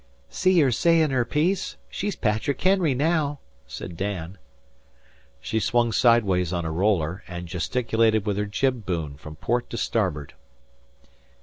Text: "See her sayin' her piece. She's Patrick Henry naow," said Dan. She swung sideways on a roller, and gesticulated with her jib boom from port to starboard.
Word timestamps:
"See 0.31 0.59
her 0.61 0.71
sayin' 0.71 1.11
her 1.11 1.23
piece. 1.25 1.77
She's 1.87 2.15
Patrick 2.15 2.59
Henry 2.59 2.95
naow," 2.95 3.37
said 3.67 3.95
Dan. 3.97 4.39
She 5.39 5.59
swung 5.59 5.91
sideways 5.91 6.51
on 6.51 6.65
a 6.65 6.71
roller, 6.71 7.23
and 7.27 7.47
gesticulated 7.47 8.25
with 8.25 8.37
her 8.37 8.47
jib 8.47 8.83
boom 8.83 9.15
from 9.15 9.35
port 9.35 9.69
to 9.69 9.77
starboard. 9.77 10.33